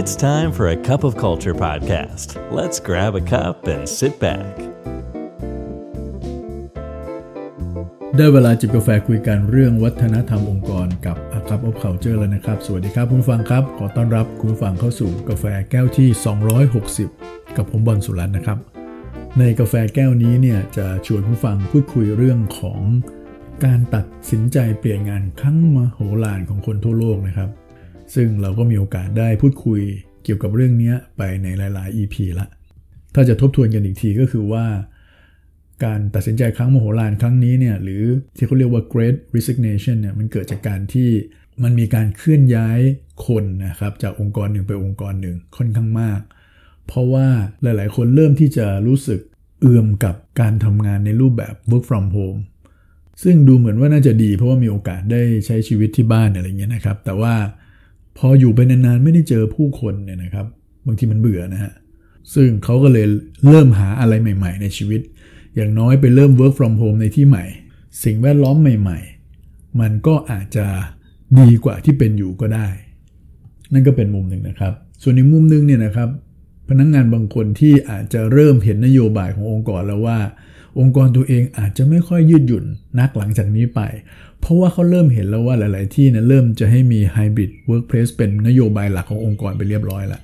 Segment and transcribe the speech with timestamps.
[0.00, 2.28] It's time for a cup of culture podcast.
[2.58, 4.52] Let's grab a cup and sit back.
[8.16, 16.08] ได้เวลาจิบกาแฟคุยกันเรื่องวัฒนธรรมองค์กรกับ A Cup of Culture แล้วนะครับ สวัสดีครับคุณผู้ฟังครับ ขอต้อนรับคุณผู้ฟังเข้าสู่กาแฟแก้วที่
[16.78, 18.58] 260 กับผมบอลสุรัตน์นะครับ
[19.38, 22.80] ในกาแฟแก้วนี้เนี่ยจะชวนผู้ฟังพูดคุยเรื่องของ
[23.64, 27.50] การตัดสินใจเปลี่ยนงานครั้งมโหฬารของคนทั่วโลกนะครับ
[28.14, 29.80] ซึ่งเราก็มีโอกาสได้พูดคุย
[30.24, 32.46] เกี่ยวกับเรื่องนี้ไปในหลาย ๆ EP ละ
[33.14, 34.64] ถ้าจะทบทวนกันอีกทีก็คือว่า
[35.84, 38.02] การตัดสินใจครั้งมโหฬารครั้งนี้เนี่ยหรือ
[38.36, 41.10] ที่เขาเรียกว่า Great Resignation เนี่ยมันเกิดจากการที่
[41.62, 42.80] มันมีการเคลื่อนย้าย
[43.26, 46.20] คนนะครับจากองค์กรหนึ่งไปองค์กรหนึ่งค่อนข้างมาก
[46.86, 47.26] เพราะว่า
[47.62, 49.20] หลาย ๆ คนเริ่มที่จะรู้สึก
[49.60, 52.40] เอื่อมกับการทำงานในรูปแบบ work from home
[53.22, 57.34] ซึ่งดูเหมือนว่าน่าจะดีเพราะว่ามีโอกาสได้ใช้ชีวิตที่บ้านอะไรเงี้ยนะครับ แต่ว่า
[58.16, 60.46] พออยู่ไปนานๆไม่ได้เจอผู้คนเนี่ยนะครับ
[60.86, 61.72] บางทีมันเบื่อนะฮะ
[62.34, 63.06] ซึ่งเขาก็เลย
[63.48, 65.00] เริ่มหาอะไรใหม่ ๆ ในชีวิต
[65.56, 67.44] อย่างน้อยไปเริ่ม work from home ในที่ใหม่
[68.04, 68.98] สิ่งแวดล้อมใหม่
[69.40, 70.66] ๆ มันก็อาจจะ
[71.40, 72.68] ดีกว่าที่เป็นอยู่ก็ได้
[73.72, 76.08] นั่นก็เป็นมุมหนึ่งนะครับ ส่วนอีกมุมหนึงเนี่ยนะครับ
[76.68, 80.18] พนักงงานบางคนที่อาจจะเริ่มเห็นนโยบายขององค์กรแล้วว่า
[80.78, 82.64] องค์กรตัวเองอาจจะไม่ค่อยยืดหยุ่น
[83.00, 83.80] นักหลังจากนี้ไป
[84.40, 90.22] เพราะว่าเขาเริ่มเห็นแล้วว่าหลาย ๆ ที่เนี่ยเริ่มจะให้มี Hybrid Workplace เป็นนโยบายหลักขององค์กรไปเรียบร้อยล้ว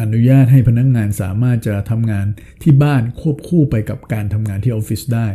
[0.00, 2.26] อนุญาตให้พนักงงานสามารถจะทำงาน
[2.62, 5.28] ที่บ้านควบคู่ไปกับการทำงานที่ออฟฟิศได้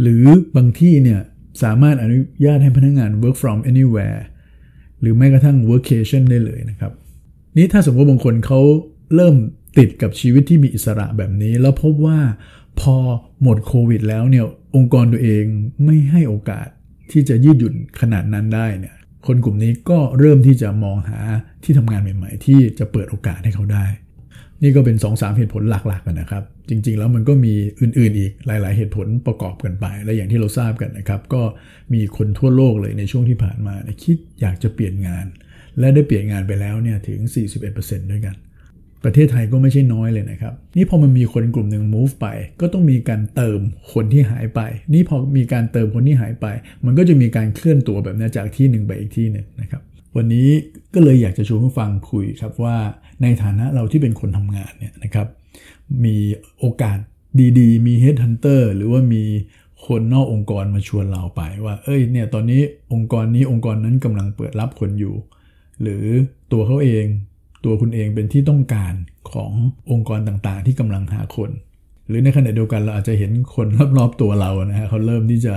[0.00, 0.24] หรือ
[0.56, 1.20] บางที่เนี่ย
[1.62, 4.20] สามารถอนุญาตให้พนักงาน work from anywhere
[5.00, 6.92] หรือแม้กระทั่ง workation ได้เลยนะครับ
[7.56, 8.60] นี่ถ้าสมมติบางคนเขา
[9.14, 9.34] เริ่ม
[9.78, 12.18] ติดกับชีวิตที่มีอิสระแบบนี้ แล้วพบว่า
[12.80, 12.96] พอ
[13.42, 14.44] หมดโควิด แล้วเนี่ย
[14.76, 15.44] องค์กรตัวเอง
[15.84, 16.68] ไม่ให้โอกาส
[17.12, 18.94] ที่จะยืดหยุ่นขนาดนั้นได้เนี่ย
[19.26, 21.18] คนกลุ่มนี้ก็เริ่มที่จะมองหา
[21.64, 23.86] ที่ทำงานใหม่ ๆ ที่จะเปิดโอกาสให้เขาได้
[24.62, 31.42] นี่ก็เป็น2-3เหตุผลหลักๆกันนะครับ จริง ๆ แล้วมันก็มีอื่น ๆ อีกหลาย ๆ เหตุผลประกอบกันไป และอย่างที่เราทราบกันนะครับ ก็
[31.94, 35.26] มีคนทั่วโลกเลยในช่วงที่ผ่านมาคิดอยากจะเปลี่ยนงาน
[35.78, 37.20] และได้เปลี่ยนงานไปแล้วเนี่ยถึง
[37.66, 38.36] 41%ด้วยกัน
[39.06, 42.26] ประเทศไทยก็ไม่ใช่น้อยเลยนะครับ นี่พอมันมีคนกลุ่มหนึ่ง move ไป
[42.60, 43.60] ก็ต้องมีการเติม
[43.92, 44.60] คนที่หายไป
[44.94, 46.46] นี่พอมีการเติมคนที่หายไป
[46.84, 49.82] มันก็จะมีการเคลื่อนตัวแบบนี้จากที่หนึ่งไปอีกที่หนึ่งนะครับ
[50.16, 50.48] วันนี้
[50.94, 52.76] ก็เลยอยากจะชวนผู้ฟังคุยครับว่า
[53.22, 55.26] ในฐานะเราที่เป็นคนทำงานเนี่ยนะครับ
[56.04, 56.16] มี
[56.58, 56.98] โอกาส
[57.58, 59.24] ดีๆ มี headhunter หรือว่ามี
[59.86, 62.60] คนนอกองค์กรมาชวนเราไปว่า เอ้ยเนี่ยตอนนี้
[62.92, 65.14] องค์กรนี้องค์กรนั้นกำลังเปิดรับคนอยู่
[65.82, 66.04] หรือ
[66.52, 67.06] ตัวเขาเอง
[67.66, 68.94] ตัวคุณเองเป็นที่ต้องการ
[69.32, 69.52] ของ
[69.90, 71.50] องค์กรต่างๆ ที่กำลังหาคน
[72.08, 73.66] หรือในขณะเดียวกันเราอาจจะเห็นคน
[73.98, 75.54] รอบๆตัวเรานะฮะเขาเริ่มที่จะ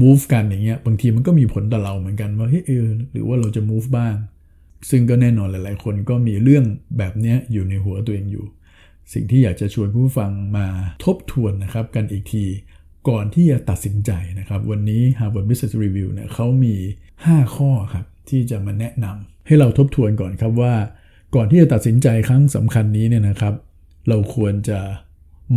[0.00, 4.14] move กันอย่างเงี้ยบางทีมันก็มีผลต่อเราเหมือนกันว่าเฮ้ยเออหรือว่าเราจะ move บ้าง
[4.90, 6.64] ซึ่งก็แน่นอนหลาย ๆ คนก็มีเรื่อง
[6.98, 8.46] แบบนี้อยู่ในหัวตัวเองอยู่
[9.12, 10.66] สิ่งที่อยากจะชวนผู้ฟังมา
[11.04, 12.44] ทบทวนนะครับกันอีกที
[13.08, 16.74] ก่อนที่จะตัดสินใจนะครับ วันนี้ Harvard Business Review เนี่ยเขามี
[17.14, 20.74] 5 ข้อครับที่จะมาแนะนำให้เราทบทวนก่อนครับว่า
[21.34, 23.54] ก่อนที่จะตัดสินใจครั้งสำคัญนี้เนี่ยนะครับ
[24.08, 24.78] เราควรจะ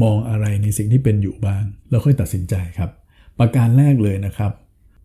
[0.01, 2.91] มองอะไรในสิ่งที่เป็นอยู่บ้าง แล้วค่อยตัดสินใจครับ
[3.39, 4.51] ประการแรกเลยนะครับ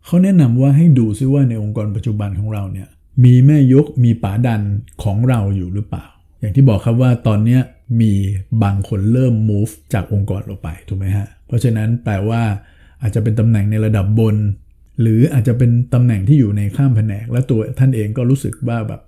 [0.04, 2.88] เขาแนะนำว่าให้ดูซิว่าในองค์กรปัจจุบันของเราเนี่ย
[3.24, 4.62] มีแม่ยกมีป๋าดัน
[5.02, 6.04] ของเราอยู่หรือเปล่า
[6.40, 7.58] อย่างที่บอกครับว่าตอนนี้
[8.00, 8.12] มี
[8.62, 12.42] บางคนเริ่ม move จากองค์กรเราไปถูกไหมฮะเพราะฉะนั้นแปลว่า
[13.02, 14.36] อาจจะเป็นตำแหน่งในระดับบน
[15.00, 19.00] หรืออาจจะเป็นตำแหน่งที่อยู่ในข้ามแผนก และตัวท่านเองก็รู้สึกว่าแบบ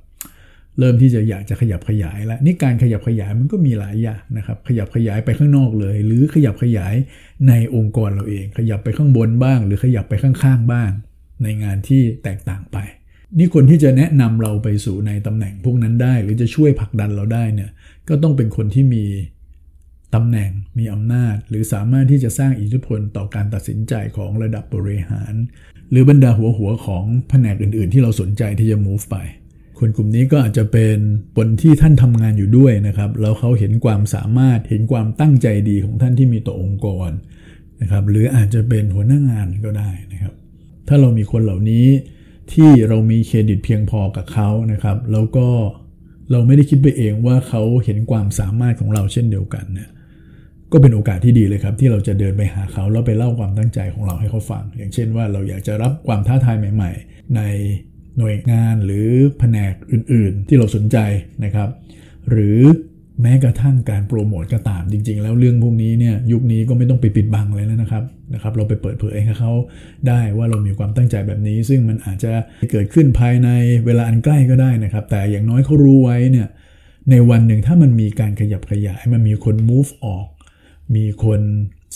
[0.78, 6.94] เริ่มที่จะอยากจะขยับขยายแล้วนี่การขยับขยายมันก็มีหลายอย่างนะครับ ขยับขยายไปข้างนอกเลย หรือขยับขยาย
[7.48, 10.90] ในองค์กรเราเอง ขยับไปข้างบนบ้าง หรือขยับไปข้างๆบ้าง
[11.42, 12.78] ในงานที่แตกต่างไป
[13.38, 17.70] นี่คนที่จะแนะนำเราไปสู่ในตำแหน่งพวกนั้นได้ หรือจะช่วยผลักดันเราได้เนี่ย
[18.08, 19.04] ก็ต้องเป็นคนที่มี
[20.14, 25.34] ตำแหน่งมีอำนาจ หรือสามารถที่จะสร้างอิทธิพลต่อการตัดสินใจของระดับบริหาร
[25.90, 29.16] หรือบรรดาหัวหัวของแผนกอื่น ๆ ที่เราสนใจที่จะ move ไป
[29.80, 30.98] คนกลุ่มนี้ก็อาจจะเป็น
[31.36, 37.10] คนที่ท่านทำงานอยู่ด้วยนะครับ แล้วเขาเห็นความสามารถเห็นความตั้งใจดีของท่านที่มีต่อองค์กร
[37.80, 40.34] นะครับ หรืออาจจะเป็นหัวหน้างานก็ได้นะครับ
[40.88, 41.86] ถ้าเรามีคนเหล่านี้
[42.52, 45.46] ที่เรามีเครดิตเพียงพอกับเขานะครับ แล้วก็
[46.30, 49.90] เราไม่ได้คิดไปเองว่าเขาเห็นความสามารถของเราเช่นเดียวกันเนี่ย
[50.72, 57.40] ก็เป็นโอกาสที่ดีเลยครับ ที่เราจะเดินไปหาเขาแล้วไปเล่าความตั้งใจของเราให้เขาฟัง อย่างเช่นว่าเราอยากจะรับความท้าทายใหม่ ๆ ใน
[58.18, 60.98] หน่วยงานหรือแผนกอื่นๆ ที่เราสนใจ
[61.44, 61.68] นะครับ
[62.30, 62.60] หรือ
[63.22, 68.04] แม้กระทั่งการโปรโมทก็ตามจริง ๆ แล้วเรื่องพวกนี้เนี่ยยุคนี้ก็ไม่ต้องไปปิดบังเลยนะครับ
[68.34, 69.52] นะครับ เราไปเปิดเผยให้เขา
[70.08, 72.32] ได้ว่าเรามีความตั้งใจแบบนี้ ซึ่งมันอาจจะ
[72.70, 73.48] เกิดขึ้นภายใน
[73.86, 76.48] เวลาอันใกล้ก็ได้นะครับ แต่อย่างน้อยเขารู้ไว้เนี่ย
[77.10, 80.26] ในวันหนึ่งถ้ามันมีการขยับขยายมันมีคน move ออก
[80.96, 81.40] มีคน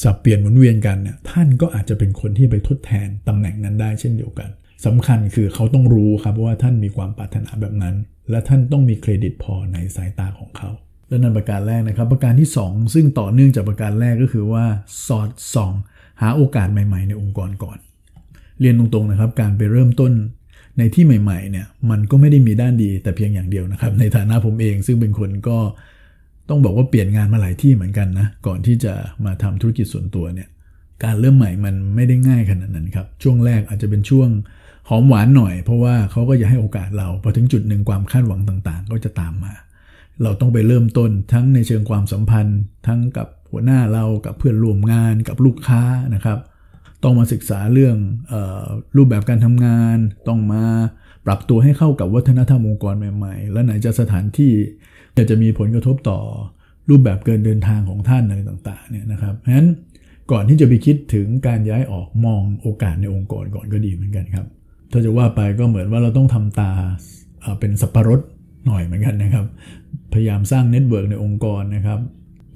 [0.03, 4.49] สับเปลี่ยนหมุนเวียนกันเนี่ยท่านก็อาจจะเป็นคนที่ไปทดแทนตำแหน่งนั้นได้เช่นเดียวกัน
[4.87, 7.95] สำคัญคือเขาต้องรู้ครับว่าท่านมีความปรารถนาแบบนั้น
[8.31, 10.71] และท่านต้องมีเครดิตพอในสายตาของเขา
[11.09, 14.65] และนั่นประการแรกนะครับ ประการที่ 2 ซึ่งต่อเนื่องจากประการแรกก็คือว่า
[15.07, 15.73] สอดส่อง
[16.21, 17.79] หาโอกาสใหม่ ๆ ในองค์กรก่อน
[18.61, 20.13] เรียนตรงๆนะครับ การไปเริ่มต้น
[20.79, 25.59] ในที่ใหม่ๆเนี่ยมันก็ไม่ได้มีด้านดีแต่เพียงอย่างเดียวนะครับ ในฐานะผมเองซึ่งเป็นคนก็
[26.49, 28.93] ต้องบอกว่าเปลี่ยนงานมาหลายที่เหมือนกันนะก่อนที่จะ
[29.25, 30.49] มาทำธุรกิจส่วนตัวเนี่ย
[31.05, 34.29] การเริ่มใหม่มันไม่ได้ง่ายขนาดนั้นครับช่วงแรกอาจจะเป็นช่วง
[34.89, 39.55] หอมหวานหน่อย เพราะว่าเขาก็จะให้โอกาสเราพอถึงจุดหนึ่งความคาดหวังต่างๆ ก็จะตามมา
[40.23, 45.83] เราต้องไปเริ่มต้นทั้งในเชิงความสัมพันธ์ ทั้งกับหัวหน้าเรากับเพื่อนร่วมงานกับลูกค้า
[46.15, 46.39] นะครับ
[47.03, 47.97] ต้องมาศึกษาเรื่อง
[48.33, 48.65] ออ
[48.97, 49.97] รูปแบบการทำงาน
[50.29, 50.65] ต้องมา
[51.27, 54.53] ปรับตัวให้เข้ากับวัฒนธรรมองค์กรใหม่ๆ และไหนจะสถานที่
[55.31, 56.21] จะมีผลกระทบต่อ
[56.91, 59.69] รูปแบบเกินเดินทางของท่านอะไรต่างๆเนี่ยนะครับเพราะฉะนั้น
[60.31, 64.47] ก่อนที่จะไปคิดถึงการย้ายออกมองโอกาสในองค์กรก่อนก็ดีเหมือนกันครับ
[64.93, 66.73] ถ้าจะว่าไปก็เหมือนว่าเราต้องทำตา
[67.61, 68.21] เป็นสับปะรด
[68.67, 69.47] หน่อยเหมือนกันนะครับ
[70.13, 72.01] พยายามสร้าง network ในองค์กรนะครับ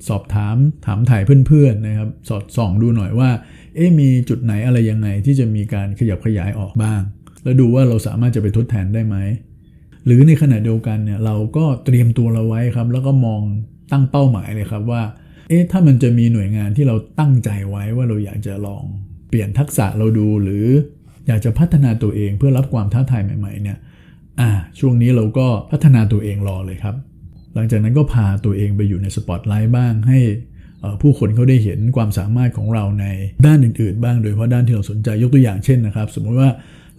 [0.09, 0.57] สอบถาม
[0.87, 3.31] ถามไถ่เพื่อนๆนะครับ สอดส่องดูหน่อยว่า
[3.77, 7.01] เอ๊มีจุดไหนอะไรยังไงที่จะมีการขยับขยายออกบ้าง
[7.45, 9.17] แล้วดูว่าเราสามารถจะไปทดแทนได้ไหม
[10.05, 13.43] หรือในขณะเดียวกันเนี่ยเราก็เตรียมตัวเราไว้ครับ แล้วก็มอง
[13.93, 15.03] ตั้งเป้าหมายเลยครับว่า
[15.49, 18.85] เอ๊ะถ้ามันจะมีหน่วยงานที่เราตั้งใจไว้ว่าเราอยากจะลอง
[19.29, 20.67] เปลี่ยนทักษะเราดูหรือ
[21.27, 23.79] อยากจะพัฒนาตัวเองเพื่อรับความท้าทายใหม่ๆเนี่ย
[24.41, 26.97] อ่าช่วงนี้เราก็พัฒนาตัวเองรอเลยครับ
[27.55, 30.19] หลังจากนั้นก็พาตัวเองไปอยู่ในสปอตไลท์บ้างให้
[31.03, 33.07] ผู้คนเขาได้เห็นความสามารถของเราใน
[33.47, 36.51] ด้านอื่นๆ บ้างโดยเฉพาะด้านที่เราสนใจยกตัวอย่างเช่นนะครับ สมมติว่า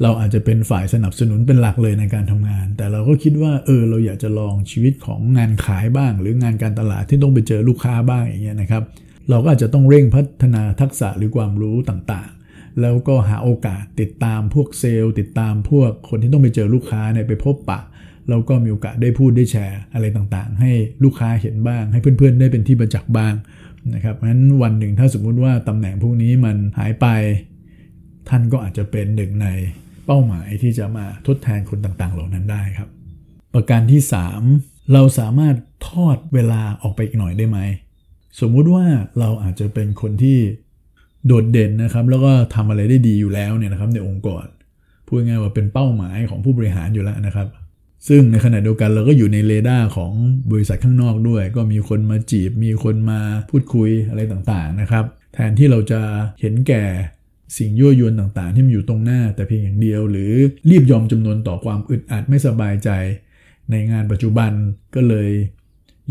[0.02, 8.84] เราอาจจะเป็นฝ่ายสนับสนุนเป็นหลักเลยในการทำงาน แต่เราก็คิดว่าเออเราอยากจะลองชีวิตของงานขายบ้าง หรืองานการตลาดที่ต้องไปเจอลูกค้าบ้างอย่างเงี้ยนะครับ
[9.30, 12.30] เราก็อาจจะต้องเร่งพัฒนาทักษะหรือความรู้ต่าง
[12.82, 17.80] แล้วก็หาโอกาสติดตามพวกเซลล์ ติดตามพวกคนที่ต้องไปเจอลูกค้าเนี่ยไปพบปะ
[18.30, 20.72] แล้วก็มีโอกาสได้พูดได้แชร์อะไรต่างๆ ให้
[21.04, 23.34] ลูกค้าเห็นบ้าง ให้เพื่อนๆ ได้เป็นที่ประจักษ์บ้าง
[23.94, 27.08] นะครับเพราะฉะนั้นวันหนึ่งถ้าสมมุติว่าตำแหน่งพวกนี้มันหายไป
[28.30, 29.48] ท่านก็อาจจะเป็นหนึ่งใน
[30.06, 32.90] เป้าหมายที่จะมาทดแทนคนต่างๆ เหล่านั้นได้ครับ
[33.54, 34.02] ประการที่
[34.48, 35.56] 3 เราสามารถ
[35.90, 37.60] ทอดเวลาออกไปอีกหน่อยได้ไหม
[38.40, 38.86] สมมุติว่า
[39.20, 40.38] เราอาจจะเป็นคนที่
[41.26, 44.46] โดดเด่นนะครับ แล้วก็ทำอะไรได้ดีอยู่แล้วเนี่ยนะครับในองค์กร
[45.08, 47.48] พูดง่ายว่าเป็นเป้าหมายของผู้บริหารอยู่แล้วนะครับ
[48.08, 50.14] ซึ่งในขณะเดียวกันเราก็อยู่ในเรดาร์ของ
[50.52, 53.20] บริษัทข้างนอกด้วย ก็มีคนมาจีบ มีคนมา
[53.50, 56.02] พูดคุยอะไรต่างๆนะครับ แทนที่เราจะ
[56.42, 56.84] เห็นแก่
[57.58, 60.32] สิ่งยั่วยวนต่างๆ ที่มันอยู่ตรงหน้าแต่เพียงอย่างเดียว หรือ
[60.70, 62.90] รีบยอมจำนวนต่อความอึดอัดไม่สบายใจ
[63.72, 64.52] ในงานปัจจุบัน
[64.96, 65.30] ก็เลย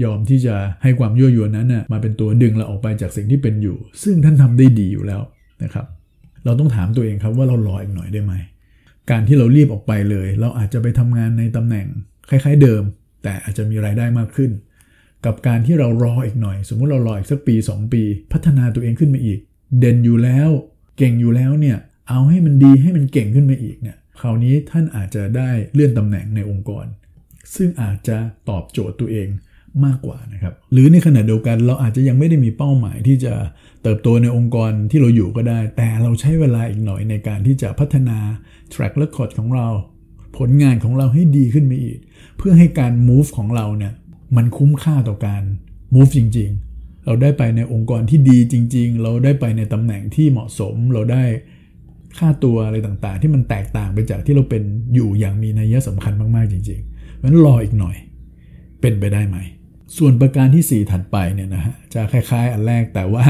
[0.03, 5.23] ยอมที่จะให้ความยั่วยวนนั้นนะมาเป็นตัวดึงเราออกไปจากสิ่งที่เป็นอยู่ ซึ่งท่านทำได้ดีอยู่แล้ว
[5.63, 5.87] นะครับ
[6.45, 8.35] เราต้องถามตัวเองครับว่าเรารออีกหน่อยได้ไหม
[9.11, 11.87] การที่เรารีบออกไปเลย เราอาจจะไปทำงานในตำแหน่ง
[12.29, 12.83] คล้ายๆเดิม
[13.23, 14.51] แต่อาจจะมีรายได้มากขึ้น
[15.27, 18.03] กับการที่เรารออีกหน่อย สมมุติเรารออีกสักปี 2 ปี
[18.33, 19.39] พัฒนาตัวเองขึ้นมาอีก
[19.79, 20.51] เด่นอยู่แล้ว
[20.99, 21.77] เก่งอยู่แล้วเนี่ย
[22.09, 26.87] เอาให้มันดีให้มันเก่งขึ้นมาอีกเนี่ยคราวนี้ท่านอาจจะได้เลื่อนตำแหน่งในองค์กร
[27.55, 28.19] ซึ่งอาจจะ
[28.49, 29.29] ตอบโจทย์ตัวเอง
[29.85, 33.35] มากกว่านะครับ หรือในขณะเดียวกันเราอาจจะยังไม่ได้มีเป้าหมายที่จะ
[33.83, 38.19] เติบโตในองค์กรที่เราอยู่ก็ได้ แต่เราใช้เวลาอีกหน่อยในการที่จะพัฒนา
[38.73, 39.69] track record ของเรา
[40.39, 41.99] ผลงานของเราให้ดีขึ้นไปอีก
[42.39, 43.93] เพื่อให้การ move ของเราเนี่ย
[44.37, 45.43] มันคุ้มค่าต่อการ
[45.95, 51.25] move จริง ๆ เราได้ไปในองค์กรที่ดีจริง ๆ เราได้ไปในตำแหน่งที่เหมาะสม เราได้
[52.19, 54.63] ค่าตัวอะไรต่างๆ ที่มันแตกต่างไปจากที่เราเป็น
[54.95, 57.97] อยู่อย่างมีนัยสำคัญมากๆจริงๆเพราะฉะนั้นรออีกหน่อย
[58.81, 59.37] เป็นไปได้ไหม
[59.99, 63.25] ส่วนประการที่ 4 ถัดไปเนี่ยนะฮะจะคล้ายๆ อันแรกแต่ว่า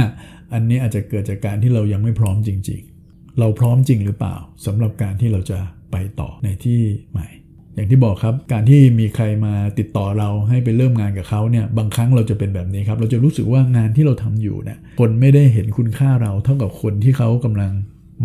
[0.55, 4.35] อันนี้อาจจะเกิดจากการที่เรายังไม่พร้อมจริง ๆ เราพร้อมจริงหรือเปล่า
[4.67, 5.59] สำหรับการที่เราจะ
[5.93, 6.81] ไปต่อในที่
[7.13, 7.29] ใหม่
[7.75, 17.73] อย่างที่บอกครับการที่มีใครมาติดต่อเราให้ไปเริ่มงานกับเขาเนี่ยบางครั้งเราจะเป็นแบบนี้ครับเราจะรู้สึกว่างานที่เราทำอยู่เนี่ยคนไม่ได้เห็นคุณค่าเราเท่ากับคนที่เขากำลัง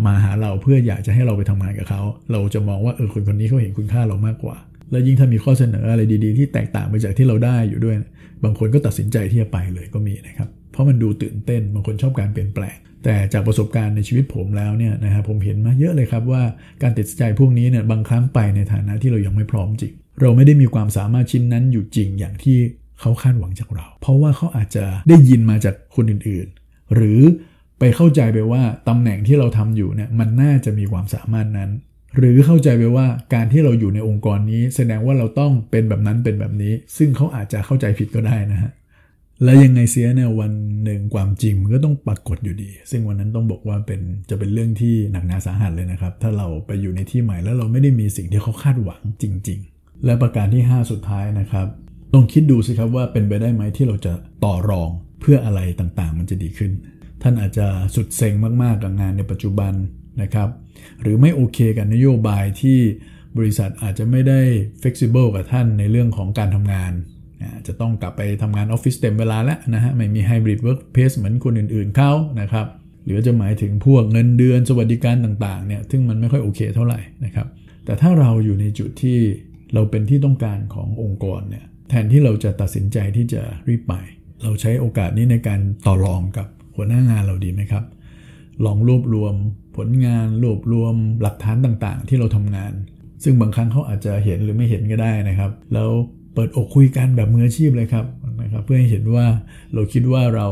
[0.06, 4.56] มาหาเราเพื่ออยากจะให้เราไปทำงานกับเขา เราจะมองว่าเออคนคนนี้เขาเห็นคุณค่าเรามากกว่า
[4.92, 7.96] แล้วยิ่งถ้ามีข้อเสนออะไรดีๆ ที่แตกต่างไปจากที่เราได้อยู่ด้วย
[8.44, 16.42] บางคนก็ตัดสินใจที่จะไปเลยก็มีนะครับ เพราะมันดูตื่นเต้น บางคนชอบการเปลี่ยนแปลง แต่จากประสบการณ์ในชีวิตผมแล้วเนี่ยนะครับผมเห็นมาเยอะเลยครับว่า
[16.82, 22.58] การตัดสินใจพวกนี้เนี่ยบางครั้งไปในฐานะที่เรายังไม่พร้อมจริง เราไม่ได้มีความสามารถชิ้นนั้นอยู่จริงอย่างที่
[23.00, 27.20] เขาคาดหวังจากเรา เพราะว่าเขาอาจจะได้ยินมาจากคนอื่นๆ หรือ
[27.78, 31.70] ไปเข้าใจไปว่าตำแหน่งที่เราทำอยู่เนี่ยมันน่าจะมีความสามารถนั้น
[32.18, 38.72] หรือเข้าใจไปว่าการที่เราอยู่ในองค์กรนี้ แสดงว่าเราต้องเป็นแบบนั้นเป็นแบบนี้ ซึ่งเขาอาจจะเข้าใจผิดก็ได้นะฮะ
[39.44, 40.52] และยังไงเสียเนี่ยวัน
[40.84, 44.00] หนึ่งความจริงมันก็ต้องปรากฏอยู่ดี ซึ่งวันนั้นต้องบอกว่าเป็น
[44.30, 51.66] จะเป็นเรื่องที่หนักหนาสาหัสเลยนะครับ ถ้าเราไปอยู่ในที่ใหม่แล้วเราไม่ได้มีสิ่งที่เขาคาดหวังจริง ๆ และประการที่ 5 สุดท้ายนะครับ
[52.14, 54.12] ต้องคิดดูสิครับว่าเป็นไปได้ไหมที่เราจะ
[54.44, 54.90] ต่อรอง
[55.20, 56.72] เพื่ออะไรต่างๆ มันจะดีขึ้น
[57.22, 59.72] ท่านอาจจะสุดเซ็งมากๆกับงานในปัจจุบัน
[60.22, 60.48] นะครับ
[61.02, 62.78] หรือไม่โอเคกับนโยบายที่
[63.38, 64.40] บริษัทอาจจะไม่ได้
[64.82, 66.92] flexible กับท่านในเรื่องของการทำงาน
[67.66, 72.66] จะต้องกลับไปทำงานออฟฟิศเต็มเวลาแล้วนะฮะไม่มี hybrid workplace เหมือนคนอื่นๆเขานะครับ
[73.04, 77.46] หรือจะหมายถึงพวกเงินเดือนสวัสดิการต่างๆเนี่ยซึ่งมันไม่ค่อยโอเคเท่าไหร่นะครับ
[77.84, 79.18] แต่ถ้าเราอยู่ในจุดที่
[79.74, 83.94] เราเป็นที่ต้องการขององค์กรเนี่ยแทนที่เราจะตัดสินใจที่จะรีบไป
[84.42, 87.84] เราใช้โอกาสนี้ในการต่อรองกับหัวหน้างานเราดีไหมครับ
[88.64, 89.34] ลองรวบรวม
[89.76, 92.72] ผลงานรวบรวมหลักฐานต่างๆ ที่เราทำงาน
[93.24, 95.88] ซึ่งบางครั้งเขาอาจจะเห็นหรือไม่เห็นก็ได้นะครับ แล้ว
[96.34, 98.06] เปิดอกคุยกันแบบมืออาชีพเลยครับ
[98.42, 99.26] นะครับเพื่อให้เห็นว่า
[99.74, 100.48] เราคิดว่าเรา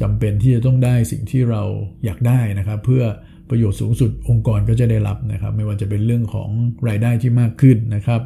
[0.00, 1.62] จำเป็นที่จะต้องได้สิ่งที่เรา
[2.04, 3.04] อยากได้นะครับ เพื่อ
[3.50, 6.48] ประโยชน์สูงสุดองค์กรก็จะได้รับนะครับ ไม่ว่าจะเป็นเรื่องของ
[6.88, 8.20] รายได้ที่มากขึ้นนะครับ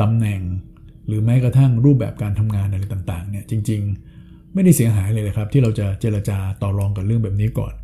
[0.00, 0.40] ตำแหน่ง
[1.06, 3.80] หรือแม้กระทั่งรูปแบบการทำงานอะไรต่างๆเนี่ยจริง
[4.18, 7.74] ๆ ไม่ได้เสียหายเลยครับ ที่เราจะเจรจาต่อรองกับเรื่องแบบนี้ก่อน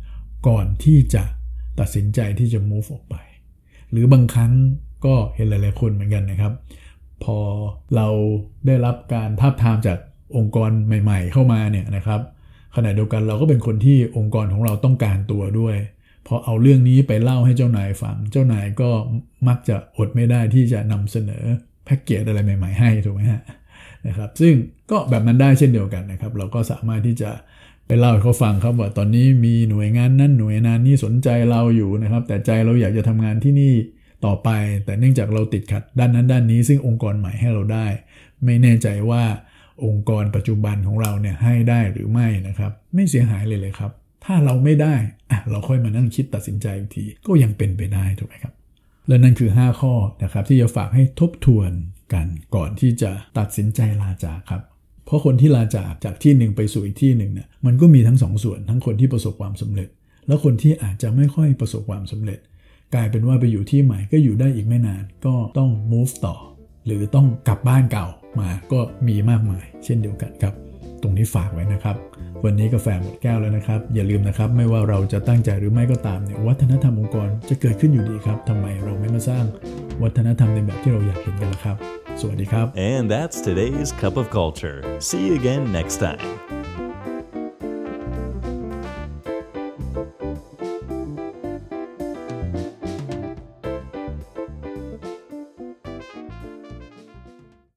[0.47, 1.23] ก่อนที่จะ
[1.79, 3.15] ตัดสินใจที่จะ move ออกไป
[3.91, 4.51] หรือบางครั้ง
[5.05, 6.53] ก็เห็นหลายๆคนเหมือนกันนะครับ
[7.23, 7.37] พอ
[7.95, 8.07] เรา
[8.67, 9.97] ได้รับการทาบทามจาก
[10.37, 10.71] องค์กร
[11.03, 12.21] ใหม่ ๆ เข้ามาเนี่ยนะครับ
[12.75, 15.75] ขณะเดียวกันเราก็เป็นคนที่องค์กรของเราต้องการตัวด้วย
[16.27, 18.89] พอเอาเรื่องนี้ไปเล่าให้เจ้านายฟัง เจ้านายก็
[19.47, 21.43] มักจะอดไม่ได้ที่จะนำเสนอ
[21.85, 23.41] แพ็กเกจอะไรใหม่ ๆ ให้ถูกไหมฮะ
[24.07, 24.53] นะครับ ซึ่ง
[24.91, 27.31] ก็แบบนั้นได้เช่นเดียวกันนะครับ เราก็สามารถที่จะ
[27.89, 33.73] ไปเล่าให้เขาฟังครับว่าตอนนี้มีหน่วยงานนั้นหน่วยงานนี้สนใจเราอยู่นะครับ แต่ใจเราอยากจะทำงานที่นี่
[34.25, 34.49] ต่อไป
[34.85, 37.87] แต่เนื่องจากเราติดขัดด้านนั้นด้านนี้ ซึ่งองค์กรใหม่ให้เราได้
[38.45, 39.23] ไม่แน่ใจว่า
[39.85, 43.91] องค์กรปัจจุบันของเราเนี่ยให้ได้หรือไม่นะครับ ไม่เสียหายเลยเลยครับ
[44.25, 44.95] ถ้าเราไม่ได้
[45.31, 48.53] อะเราค่อยมานั่งคิดตัดสินใจอีกทีก็ยังเป็นไปได้ถูกไหมครับ
[49.07, 49.93] และนั่นคือ 5 ข้อ
[50.23, 51.71] นะครับที่จะฝากให้ทบทวน
[52.13, 54.61] กันก่อนที่จะตัดสินใจลาจากครับ
[55.09, 59.89] เพราะคนที่ลาจากจากที่หนึ่งไปสู่อีกที่หนึ่งเนี่ยมันก็มีทั้งสองส่วนทั้งคนที่ประสบความสำเร็จ
[60.27, 62.39] และคนที่อาจจะไม่ค่อยประสบความสำเร็จ
[62.93, 66.35] กลายเป็นว่าไปอยู่ที่ใหม่ก็อยู่ได้อีกไม่นาน ก็ต้อง move ต่อ
[66.85, 68.07] หรือต้องกลับบ้านเก่า
[68.39, 70.68] มาก็มีมากมาย เช่นเดียวกันครับ
[71.03, 71.95] ตรงนี้ฝากไว้นะครับ
[72.45, 79.45] วันนี้กาแฟหมดแก้วแล้วนะครับ อย่าลืมนะครับ ไม่ว่าเราจะตั้งใจหรือไม่ก็ตามเนี่ยวัฒนธรรมองค์กรจะเกิดขึ้นอยู่ดีครับทำไมเราไม่มาสร้าง
[80.03, 81.77] วัฒนธรรมในแบบที่เราอยากเห็นกันล่ะครับ
[82.21, 84.77] สวัสดีครับ and that's today's cup of culture
[85.07, 86.23] see you again next time